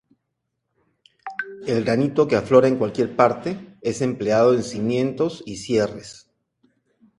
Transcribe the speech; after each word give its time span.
El 1.67 1.83
granito, 1.83 2.27
que 2.27 2.35
aflora 2.37 2.67
en 2.67 2.75
cualquier 2.79 3.15
parte, 3.15 3.77
es 3.81 4.01
empleado 4.01 4.55
en 4.55 4.63
cimientos 4.63 5.43
y 5.45 5.57
cierres. 5.57 6.27